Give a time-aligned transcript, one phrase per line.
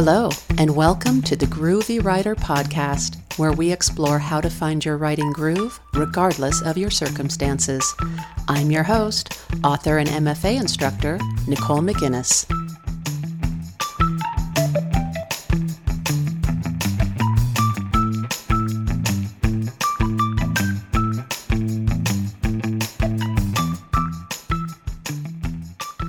[0.00, 4.96] Hello, and welcome to the Groovy Writer Podcast, where we explore how to find your
[4.96, 7.96] writing groove regardless of your circumstances.
[8.46, 12.46] I'm your host, author and MFA instructor, Nicole McInnes.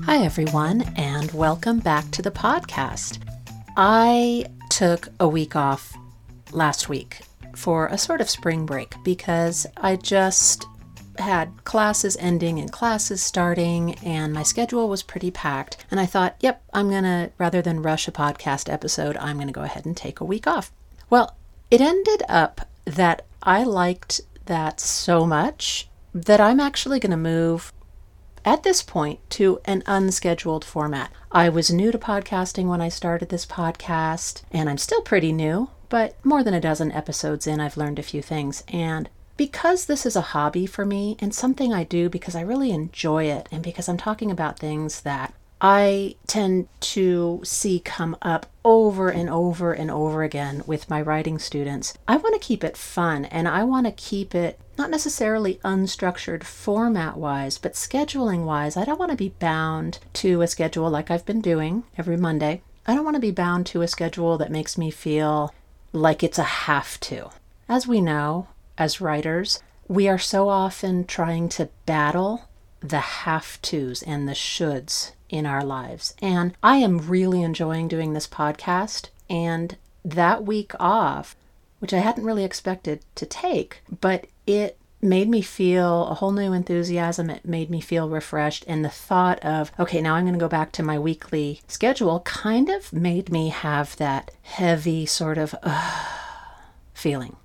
[0.05, 3.25] Hi, everyone, and welcome back to the podcast.
[3.77, 5.95] I took a week off
[6.51, 7.21] last week
[7.55, 10.65] for a sort of spring break because I just
[11.17, 15.77] had classes ending and classes starting, and my schedule was pretty packed.
[15.91, 19.63] And I thought, yep, I'm gonna, rather than rush a podcast episode, I'm gonna go
[19.63, 20.71] ahead and take a week off.
[21.09, 21.35] Well,
[21.69, 27.71] it ended up that I liked that so much that I'm actually gonna move
[28.45, 31.11] at this point to an unscheduled format.
[31.31, 35.69] I was new to podcasting when I started this podcast, and I'm still pretty new,
[35.89, 38.63] but more than a dozen episodes in, I've learned a few things.
[38.67, 42.71] And because this is a hobby for me and something I do because I really
[42.71, 48.45] enjoy it, and because I'm talking about things that I tend to see come up
[48.63, 51.93] over and over and over again with my writing students.
[52.07, 56.43] I want to keep it fun and I want to keep it not necessarily unstructured
[56.43, 58.77] format wise, but scheduling wise.
[58.77, 62.61] I don't want to be bound to a schedule like I've been doing every Monday.
[62.87, 65.53] I don't want to be bound to a schedule that makes me feel
[65.91, 67.29] like it's a have to.
[67.67, 72.45] As we know, as writers, we are so often trying to battle
[72.79, 76.15] the have tos and the shoulds in our lives.
[76.21, 79.09] And I am really enjoying doing this podcast.
[79.29, 81.35] And that week off,
[81.79, 86.53] which I hadn't really expected to take, but it made me feel a whole new
[86.53, 87.29] enthusiasm.
[87.29, 88.65] It made me feel refreshed.
[88.67, 92.21] And the thought of, okay, now I'm going to go back to my weekly schedule
[92.21, 96.03] kind of made me have that heavy sort of uh,
[96.95, 97.35] feeling.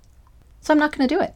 [0.61, 1.35] So I'm not going to do it.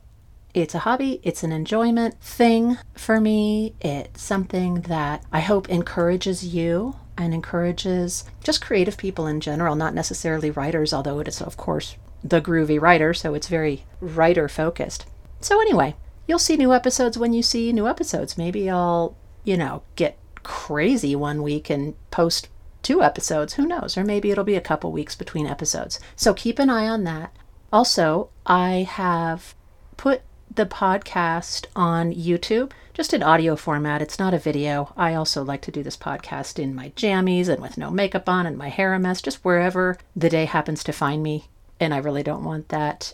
[0.56, 3.76] It's a hobby, it's an enjoyment thing for me.
[3.80, 9.94] It's something that I hope encourages you and encourages just creative people in general, not
[9.94, 15.06] necessarily writers, although it is, of course, the groovy writer, so it's very writer focused.
[15.42, 15.96] So, anyway,
[16.28, 18.38] you'll see new episodes when you see new episodes.
[18.38, 22.50] Maybe I'll, you know, get crazy one week and post
[22.82, 23.54] two episodes.
[23.54, 23.98] Who knows?
[23.98, 26.00] Or maybe it'll be a couple weeks between episodes.
[26.16, 27.34] So, keep an eye on that.
[27.72, 29.56] Also, I have
[29.96, 30.22] put
[30.54, 34.02] the podcast on YouTube, just in audio format.
[34.02, 34.94] It's not a video.
[34.98, 38.46] I also like to do this podcast in my jammies and with no makeup on
[38.46, 41.46] and my hair a mess, just wherever the day happens to find me.
[41.80, 43.14] And I really don't want that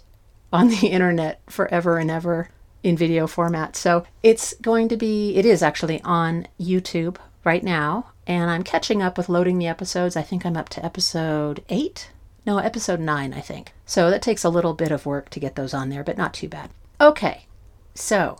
[0.55, 2.49] on the internet forever and ever
[2.81, 3.75] in video format.
[3.75, 8.11] So it's going to be, it is actually on YouTube right now.
[8.25, 10.15] And I'm catching up with loading the episodes.
[10.15, 12.11] I think I'm up to episode eight.
[12.45, 13.73] No, episode nine, I think.
[13.85, 16.33] So that takes a little bit of work to get those on there, but not
[16.33, 16.69] too bad.
[17.01, 17.47] Okay,
[17.93, 18.39] so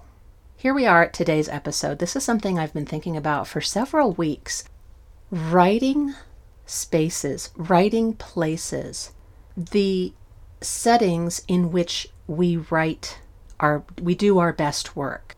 [0.56, 2.00] here we are at today's episode.
[2.00, 4.64] This is something I've been thinking about for several weeks.
[5.31, 6.14] Writing
[6.66, 9.12] spaces, writing places,
[9.58, 10.14] the
[10.62, 13.20] settings in which we write
[13.60, 15.36] our we do our best work.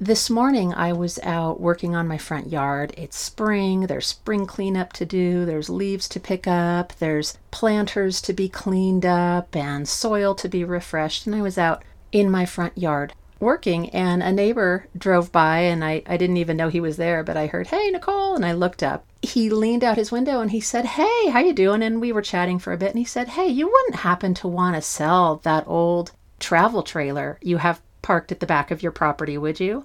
[0.00, 2.92] This morning I was out working on my front yard.
[2.96, 8.32] It's spring, there's spring cleanup to do, there's leaves to pick up, there's planters to
[8.32, 12.76] be cleaned up and soil to be refreshed, and I was out in my front
[12.76, 16.96] yard working and a neighbor drove by and I, I didn't even know he was
[16.96, 19.04] there but i heard hey nicole and i looked up.
[19.22, 21.82] He leaned out his window and he said hey how you doing?
[21.82, 24.48] And we were chatting for a bit and he said hey you wouldn't happen to
[24.48, 28.92] want to sell that old travel trailer you have parked at the back of your
[28.92, 29.84] property would you?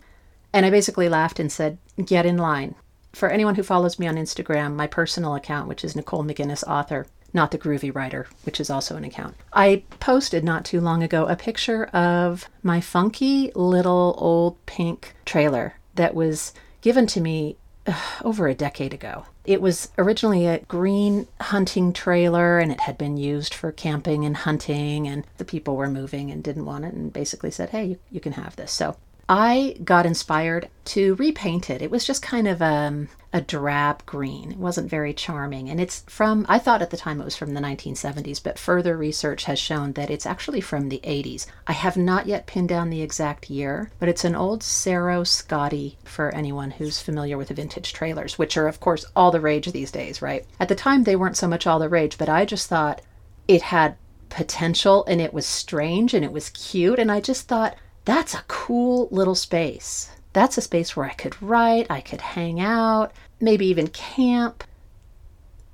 [0.54, 2.76] And i basically laughed and said get in line.
[3.14, 7.08] For anyone who follows me on instagram my personal account which is nicole mcinnes author
[7.34, 9.36] not the Groovy Writer, which is also an account.
[9.54, 15.76] I posted not too long ago a picture of my funky little old pink trailer
[15.96, 17.58] that was given to me
[17.88, 17.94] uh,
[18.24, 19.26] over a decade ago.
[19.46, 24.38] It was originally a green hunting trailer and it had been used for camping and
[24.38, 28.00] hunting, and the people were moving and didn't want it and basically said, Hey, you,
[28.12, 28.72] you can have this.
[28.72, 28.96] So
[29.32, 31.84] I got inspired to repaint it.
[31.84, 34.54] It was just kind of um, a drab green.
[34.54, 35.70] It wasn't very charming.
[35.70, 38.98] And it's from, I thought at the time it was from the 1970s, but further
[38.98, 41.46] research has shown that it's actually from the 80s.
[41.68, 46.00] I have not yet pinned down the exact year, but it's an old Serro Scotty
[46.04, 49.72] for anyone who's familiar with the vintage trailers, which are, of course, all the rage
[49.72, 50.44] these days, right?
[50.60, 53.04] At the time, they weren't so much all the rage, but I just thought
[53.48, 53.96] it had
[54.30, 56.98] potential and it was strange and it was cute.
[56.98, 60.12] And I just thought, that's a cool little space.
[60.34, 64.64] That's a space where I could write, I could hang out, maybe even camp.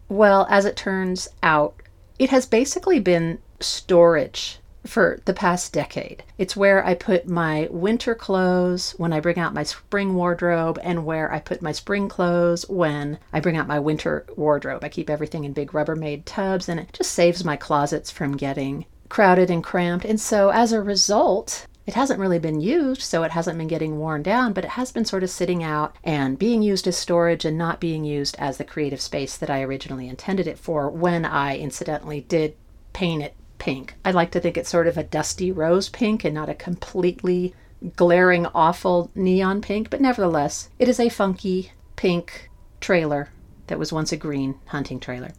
[0.08, 1.76] Well, as it turns out,
[2.20, 6.24] it has basically been storage for the past decade.
[6.38, 11.06] It's where I put my winter clothes when I bring out my spring wardrobe, and
[11.06, 14.84] where I put my spring clothes when I bring out my winter wardrobe.
[14.84, 18.86] I keep everything in big Rubbermaid tubs, and it just saves my closets from getting
[19.10, 20.06] crowded and cramped.
[20.06, 24.00] And so, as a result, it hasn't really been used, so it hasn't been getting
[24.00, 27.46] worn down, but it has been sort of sitting out and being used as storage
[27.46, 31.26] and not being used as the creative space that I originally intended it for when
[31.26, 32.56] I incidentally did
[32.94, 33.96] paint it pink.
[34.04, 37.54] I like to think it's sort of a dusty rose pink and not a completely
[37.96, 42.50] glaring, awful neon pink, but nevertheless, it is a funky pink
[42.82, 43.30] trailer
[43.68, 45.32] that was once a green hunting trailer.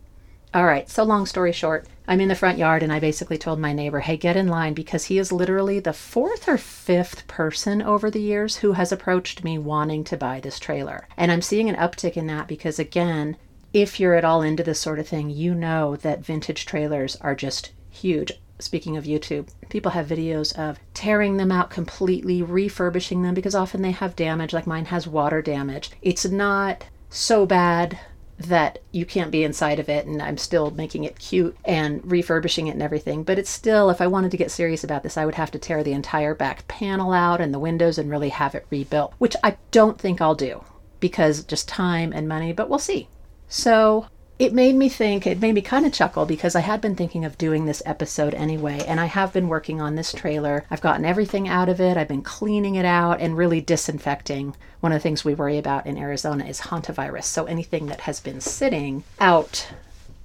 [0.55, 3.59] All right, so long story short, I'm in the front yard and I basically told
[3.59, 7.83] my neighbor, hey, get in line because he is literally the fourth or fifth person
[7.83, 11.09] over the years who has approached me wanting to buy this trailer.
[11.17, 13.37] And I'm seeing an uptick in that because, again,
[13.73, 17.35] if you're at all into this sort of thing, you know that vintage trailers are
[17.35, 18.33] just huge.
[18.59, 23.83] Speaking of YouTube, people have videos of tearing them out completely, refurbishing them because often
[23.83, 25.91] they have damage, like mine has water damage.
[26.01, 27.99] It's not so bad
[28.39, 32.67] that you can't be inside of it and I'm still making it cute and refurbishing
[32.67, 33.23] it and everything.
[33.23, 35.59] But it's still, if I wanted to get serious about this, I would have to
[35.59, 39.37] tear the entire back panel out and the windows and really have it rebuilt, which
[39.43, 40.65] I don't think I'll do
[41.01, 43.09] because just time and money, but we'll see.
[43.49, 44.07] So
[44.39, 47.25] it made me think, it made me kind of chuckle because I had been thinking
[47.25, 50.65] of doing this episode anyway, and I have been working on this trailer.
[50.71, 54.55] I've gotten everything out of it, I've been cleaning it out and really disinfecting.
[54.81, 57.25] One of the things we worry about in Arizona is hantavirus.
[57.25, 59.69] So anything that has been sitting out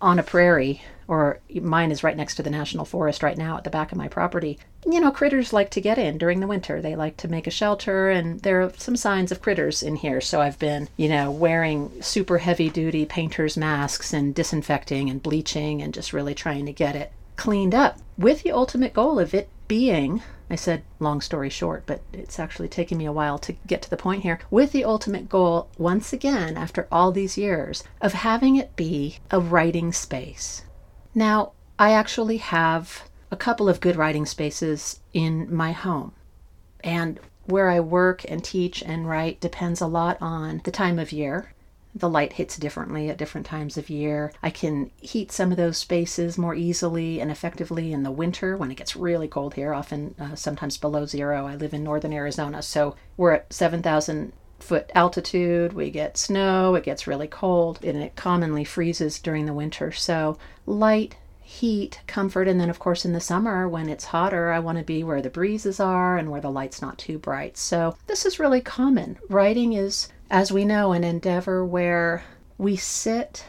[0.01, 3.65] on a prairie or mine is right next to the national forest right now at
[3.65, 4.57] the back of my property.
[4.85, 6.81] You know, critters like to get in during the winter.
[6.81, 10.21] They like to make a shelter, and there are some signs of critters in here.
[10.21, 15.81] So I've been, you know, wearing super heavy duty painter's masks and disinfecting and bleaching
[15.81, 19.49] and just really trying to get it cleaned up with the ultimate goal of it
[19.71, 23.81] being I said long story short, but it's actually taken me a while to get
[23.83, 28.11] to the point here, with the ultimate goal, once again, after all these years, of
[28.11, 30.63] having it be a writing space.
[31.15, 36.11] Now, I actually have a couple of good writing spaces in my home.
[36.83, 41.13] And where I work and teach and write depends a lot on the time of
[41.13, 41.53] year.
[41.93, 44.31] The light hits differently at different times of year.
[44.41, 48.71] I can heat some of those spaces more easily and effectively in the winter when
[48.71, 51.47] it gets really cold here, often uh, sometimes below zero.
[51.47, 56.83] I live in northern Arizona, so we're at 7,000 foot altitude, we get snow, it
[56.83, 59.91] gets really cold, and it commonly freezes during the winter.
[59.91, 61.15] So, light,
[61.51, 64.83] heat, comfort, and then, of course, in the summer when it's hotter, I want to
[64.85, 67.57] be where the breezes are and where the light's not too bright.
[67.57, 69.17] So, this is really common.
[69.29, 72.23] Writing is, as we know, an endeavor where
[72.57, 73.45] we sit,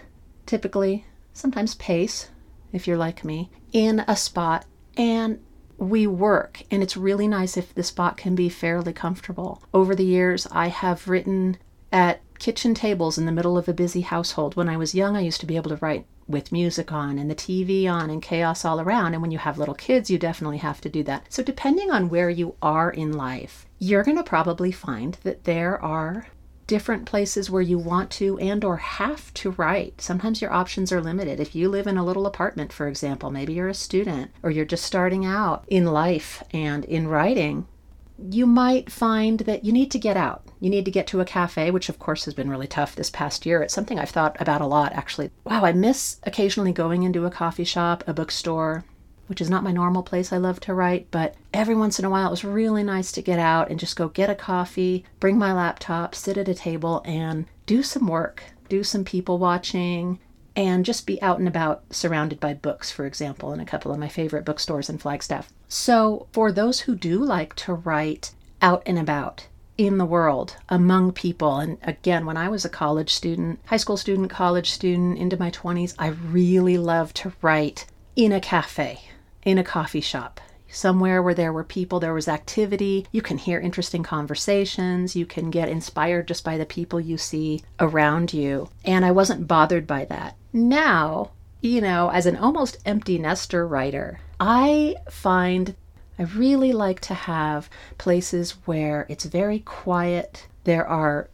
[0.46, 2.28] typically, sometimes pace,
[2.72, 4.66] if you're like me, in a spot
[4.96, 5.38] and
[5.78, 9.62] we work, and it's really nice if the spot can be fairly comfortable.
[9.72, 11.56] Over the years, I have written
[11.92, 14.56] at kitchen tables in the middle of a busy household.
[14.56, 17.30] When I was young, I used to be able to write with music on and
[17.30, 19.14] the TV on and chaos all around.
[19.14, 21.26] And when you have little kids, you definitely have to do that.
[21.28, 25.82] So, depending on where you are in life, you're going to probably find that there
[25.82, 26.28] are
[26.66, 30.00] different places where you want to and or have to write.
[30.00, 31.40] Sometimes your options are limited.
[31.40, 34.64] If you live in a little apartment, for example, maybe you're a student or you're
[34.64, 37.66] just starting out in life and in writing,
[38.30, 40.46] you might find that you need to get out.
[40.60, 43.10] You need to get to a cafe, which of course has been really tough this
[43.10, 43.62] past year.
[43.62, 45.30] It's something I've thought about a lot actually.
[45.44, 48.84] Wow, I miss occasionally going into a coffee shop, a bookstore,
[49.26, 52.10] which is not my normal place I love to write, but every once in a
[52.10, 55.38] while it was really nice to get out and just go get a coffee, bring
[55.38, 60.18] my laptop, sit at a table, and do some work, do some people watching,
[60.54, 63.98] and just be out and about surrounded by books, for example, in a couple of
[63.98, 65.50] my favorite bookstores in Flagstaff.
[65.68, 69.46] So, for those who do like to write out and about,
[69.78, 71.58] in the world among people.
[71.58, 75.50] And again, when I was a college student, high school student, college student, into my
[75.50, 79.00] 20s, I really loved to write in a cafe
[79.44, 80.40] in a coffee shop,
[80.72, 83.06] somewhere where there were people, there was activity.
[83.12, 85.14] You can hear interesting conversations.
[85.14, 88.68] You can get inspired just by the people you see around you.
[88.84, 90.36] And I wasn't bothered by that.
[90.52, 95.76] Now, you know, as an almost empty nester writer, I find
[96.18, 100.46] I really like to have places where it's very quiet.
[100.64, 101.28] There are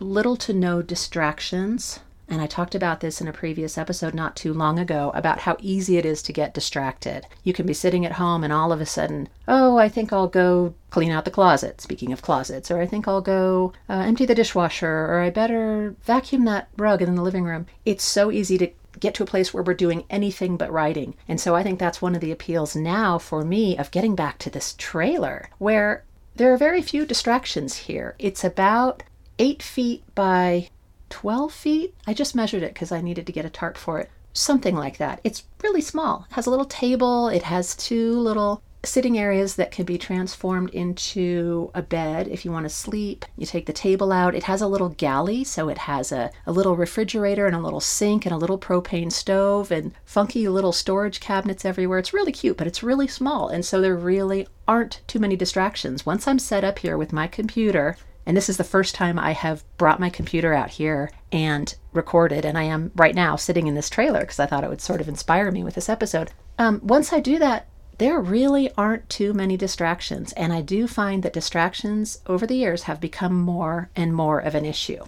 [0.00, 2.00] little to no distractions.
[2.28, 5.56] And I talked about this in a previous episode not too long ago about how
[5.60, 7.26] easy it is to get distracted.
[7.42, 10.28] You can be sitting at home and all of a sudden, oh, I think I'll
[10.28, 14.24] go clean out the closet, speaking of closets, or I think I'll go uh, empty
[14.24, 17.66] the dishwasher, or I better vacuum that rug in the living room.
[17.84, 21.14] It's so easy to get to a place where we're doing anything but writing.
[21.28, 24.38] And so I think that's one of the appeals now for me of getting back
[24.38, 26.04] to this trailer where
[26.36, 28.14] there are very few distractions here.
[28.18, 29.02] It's about
[29.38, 30.68] eight feet by
[31.14, 31.94] 12 feet.
[32.08, 34.10] I just measured it because I needed to get a tarp for it.
[34.32, 35.20] Something like that.
[35.22, 36.26] It's really small.
[36.28, 40.70] It has a little table, it has two little sitting areas that can be transformed
[40.70, 43.24] into a bed if you want to sleep.
[43.38, 44.34] You take the table out.
[44.34, 47.80] It has a little galley, so it has a, a little refrigerator and a little
[47.80, 52.00] sink and a little propane stove and funky little storage cabinets everywhere.
[52.00, 53.48] It's really cute, but it's really small.
[53.48, 56.04] And so there really aren't too many distractions.
[56.04, 59.32] Once I'm set up here with my computer, and this is the first time I
[59.32, 63.74] have brought my computer out here and recorded, and I am right now sitting in
[63.74, 66.30] this trailer because I thought it would sort of inspire me with this episode.
[66.58, 67.66] Um, once I do that,
[67.98, 72.84] there really aren't too many distractions, and I do find that distractions over the years
[72.84, 75.04] have become more and more of an issue.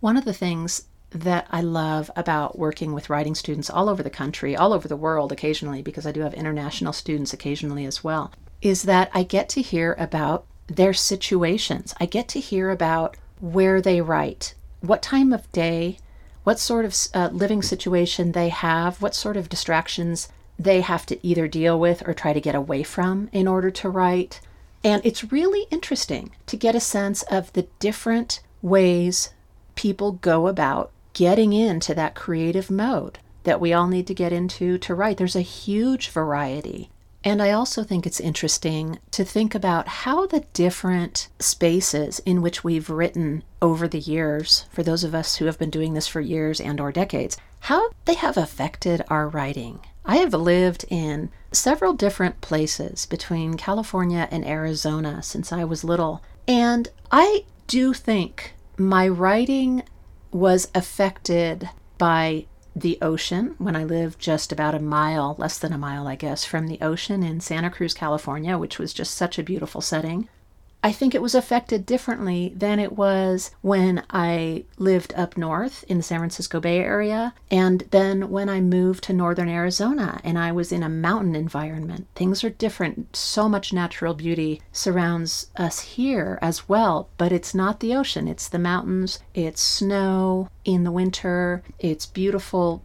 [0.00, 4.10] One of the things that I love about working with writing students all over the
[4.10, 8.32] country, all over the world occasionally, because I do have international students occasionally as well,
[8.60, 11.94] is that I get to hear about their situations.
[11.98, 15.98] I get to hear about where they write, what time of day,
[16.44, 21.26] what sort of uh, living situation they have, what sort of distractions they have to
[21.26, 24.40] either deal with or try to get away from in order to write.
[24.82, 29.30] And it's really interesting to get a sense of the different ways
[29.74, 34.78] people go about getting into that creative mode that we all need to get into
[34.78, 35.16] to write.
[35.16, 36.90] There's a huge variety.
[37.24, 42.62] And I also think it's interesting to think about how the different spaces in which
[42.62, 46.20] we've written over the years, for those of us who have been doing this for
[46.20, 49.80] years and or decades, how they have affected our writing.
[50.04, 56.22] I have lived in several different places between California and Arizona since I was little.
[56.46, 59.82] And I do think my writing
[60.30, 62.46] was affected by
[62.80, 66.44] the ocean when I lived just about a mile, less than a mile, I guess,
[66.44, 70.28] from the ocean in Santa Cruz, California, which was just such a beautiful setting.
[70.82, 75.96] I think it was affected differently than it was when I lived up north in
[75.96, 80.52] the San Francisco Bay Area, and then when I moved to northern Arizona and I
[80.52, 82.06] was in a mountain environment.
[82.14, 83.16] Things are different.
[83.16, 88.48] So much natural beauty surrounds us here as well, but it's not the ocean, it's
[88.48, 92.82] the mountains, it's snow in the winter, it's beautiful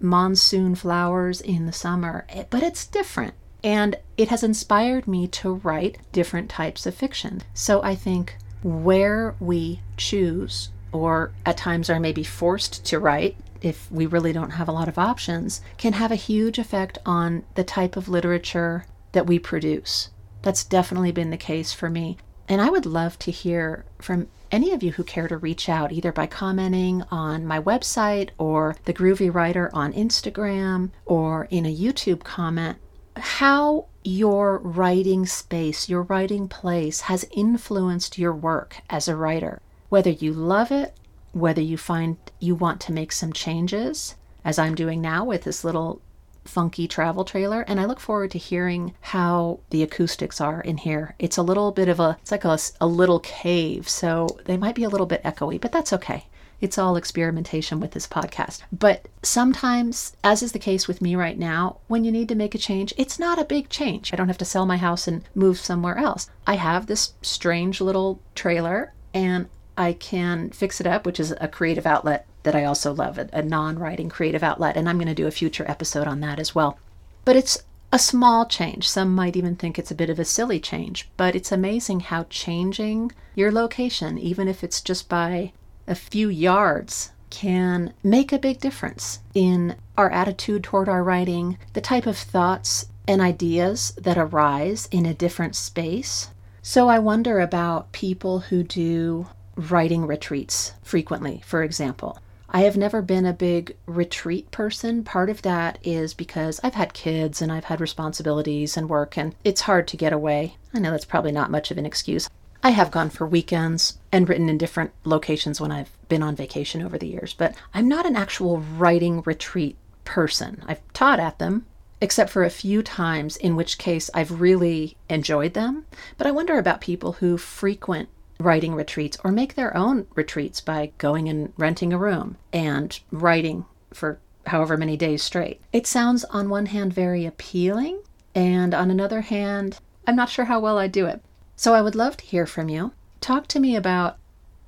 [0.00, 3.34] monsoon flowers in the summer, eh, but it's different.
[3.66, 7.42] And it has inspired me to write different types of fiction.
[7.52, 13.90] So I think where we choose, or at times are maybe forced to write, if
[13.90, 17.64] we really don't have a lot of options, can have a huge effect on the
[17.64, 20.10] type of literature that we produce.
[20.42, 22.18] That's definitely been the case for me.
[22.48, 25.90] And I would love to hear from any of you who care to reach out,
[25.90, 31.76] either by commenting on my website or the Groovy Writer on Instagram or in a
[31.76, 32.78] YouTube comment,
[33.18, 39.60] how your writing space, your writing place has influenced your work as a writer.
[39.88, 40.96] Whether you love it,
[41.32, 45.64] whether you find you want to make some changes, as I'm doing now with this
[45.64, 46.00] little
[46.44, 51.14] funky travel trailer and i look forward to hearing how the acoustics are in here
[51.18, 54.76] it's a little bit of a it's like a, a little cave so they might
[54.76, 56.26] be a little bit echoey but that's okay
[56.60, 58.62] it's all experimentation with this podcast.
[58.72, 62.54] But sometimes, as is the case with me right now, when you need to make
[62.54, 64.12] a change, it's not a big change.
[64.12, 66.30] I don't have to sell my house and move somewhere else.
[66.46, 71.48] I have this strange little trailer and I can fix it up, which is a
[71.48, 74.76] creative outlet that I also love, a, a non writing creative outlet.
[74.76, 76.78] And I'm going to do a future episode on that as well.
[77.24, 78.88] But it's a small change.
[78.88, 82.24] Some might even think it's a bit of a silly change, but it's amazing how
[82.24, 85.52] changing your location, even if it's just by
[85.86, 91.80] a few yards can make a big difference in our attitude toward our writing, the
[91.80, 96.30] type of thoughts and ideas that arise in a different space.
[96.62, 102.18] So I wonder about people who do writing retreats frequently, for example.
[102.48, 105.02] I have never been a big retreat person.
[105.04, 109.34] Part of that is because I've had kids and I've had responsibilities and work, and
[109.44, 110.56] it's hard to get away.
[110.72, 112.28] I know that's probably not much of an excuse.
[112.62, 116.82] I have gone for weekends and written in different locations when I've been on vacation
[116.82, 120.62] over the years, but I'm not an actual writing retreat person.
[120.66, 121.66] I've taught at them,
[122.00, 125.86] except for a few times, in which case I've really enjoyed them.
[126.18, 128.08] But I wonder about people who frequent
[128.38, 133.64] writing retreats or make their own retreats by going and renting a room and writing
[133.92, 135.60] for however many days straight.
[135.72, 138.00] It sounds, on one hand, very appealing,
[138.34, 141.22] and on another hand, I'm not sure how well I do it.
[141.56, 142.92] So I would love to hear from you.
[143.20, 144.18] Talk to me about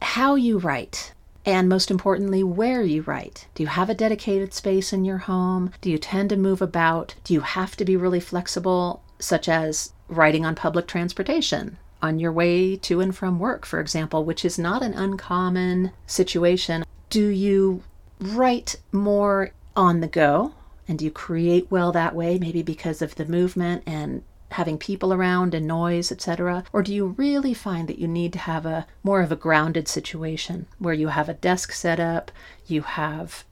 [0.01, 1.13] how you write
[1.49, 3.47] And most importantly, where you write.
[3.55, 5.73] Do you have a dedicated space in your home?
[5.81, 7.15] Do you tend to move about?
[7.25, 11.79] Do you have to be really flexible, such as writing on public transportation?
[12.03, 16.85] On your way to and from work, for example, which is not an uncommon situation.
[17.09, 17.83] Do you
[18.21, 20.53] write more on the go?
[20.87, 25.13] And do you create well that way, maybe because of the movement and having people
[25.13, 26.65] around and noise, etc.?
[26.73, 29.89] Or do you really find that you need to have a more of a grounded
[29.89, 32.31] situation where you have a desk set up,
[32.67, 33.45] you have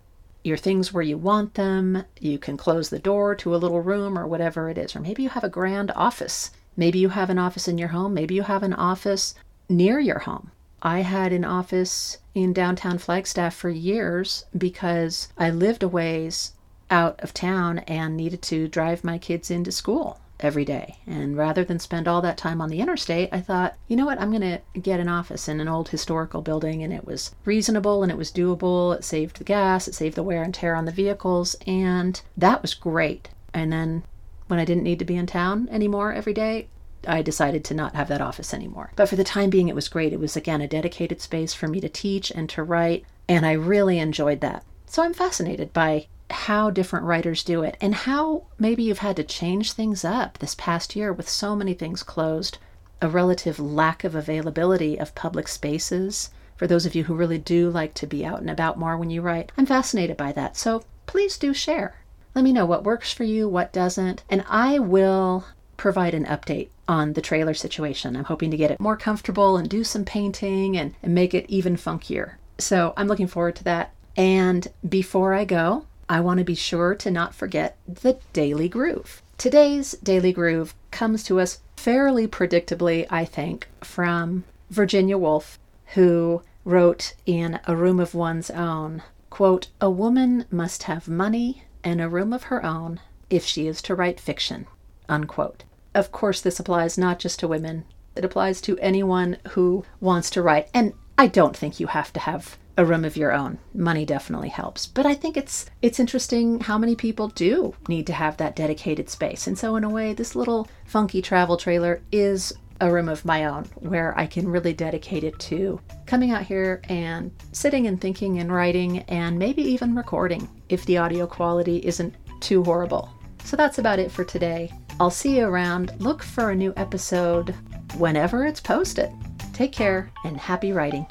[0.43, 4.19] your things where you want them, you can close the door to a little room
[4.19, 6.51] or whatever it is, or maybe you have a grand office.
[6.77, 9.35] Maybe you have an office in your home, maybe you have an office
[9.69, 10.53] near your home.
[10.83, 16.53] I had an office in downtown Flagstaff for years because I lived a ways
[16.91, 20.99] out of town and needed to drive my kids into school every day.
[21.07, 24.21] And rather than spend all that time on the interstate, I thought, you know what,
[24.21, 26.83] I'm going to get an office in an old historical building.
[26.83, 28.95] And it was reasonable and it was doable.
[28.95, 31.57] It saved the gas, it saved the wear and tear on the vehicles.
[31.67, 33.29] And that was great.
[33.55, 34.03] And then
[34.49, 36.69] when I didn't need to be in town anymore every day,
[37.09, 38.93] I decided to not have that office anymore.
[38.97, 40.13] But for the time being, it was great.
[40.13, 43.05] It was, again, a dedicated space for me to teach and to write.
[43.29, 44.65] And I really enjoyed that.
[44.87, 49.25] So I'm fascinated by how different writers do it and how maybe you've had to
[49.25, 52.59] change things up this past year with so many things closed,
[53.01, 56.31] a relative lack of availability of public spaces.
[56.57, 59.11] For those of you who really do like to be out and about more when
[59.11, 60.57] you write, I'm fascinated by that.
[60.57, 61.97] So please do share.
[62.35, 66.69] Let me know what works for you, what doesn't, and I will provide an update
[66.89, 68.17] on the trailer situation.
[68.17, 71.47] I'm hoping to get it more comfortable and do some painting and, and make it
[71.49, 72.35] even funkier.
[72.59, 73.93] So I'm looking forward to that.
[74.17, 79.23] And before I go, I want to be sure to not forget the Daily Groove.
[79.39, 85.59] Today's Daily Groove comes to us fairly predictably, I think, from Virginia Woolf,
[85.95, 92.01] who wrote in A Room of One's Own, quote, "A woman must have money and
[92.01, 94.67] a room of her own if she is to write fiction."
[95.09, 95.65] Unquote.
[95.95, 97.85] Of course, this applies not just to women.
[98.17, 100.69] It applies to anyone who wants to write.
[100.73, 103.59] And I don't think you have to have a room of your own.
[103.75, 104.87] Money definitely helps.
[104.87, 109.09] But I think it's it's interesting how many people do need to have that dedicated
[109.09, 109.47] space.
[109.47, 113.47] And so in a way this little funky travel trailer is a room of my
[113.47, 118.39] own where I can really dedicate it to coming out here and sitting and thinking
[118.39, 123.11] and writing and maybe even recording if the audio quality isn't too horrible.
[123.45, 124.71] So that's about it for today.
[125.01, 125.95] I'll see you around.
[126.01, 127.55] Look for a new episode
[127.97, 129.11] whenever it's posted.
[129.53, 131.07] Take care and happy writing.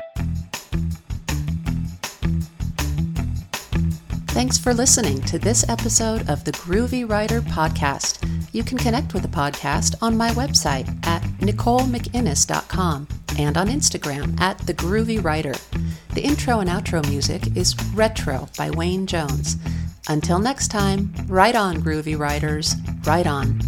[4.35, 8.29] Thanks for listening to this episode of the Groovy Writer Podcast.
[8.51, 13.07] You can connect with the podcast on my website at nicolemcinnes.com
[13.39, 15.53] and on Instagram at the Groovy Writer.
[16.15, 19.55] The intro and outro music is Retro by Wayne Jones.
[20.09, 23.61] Until next time, write on, Groovy Writers, write on.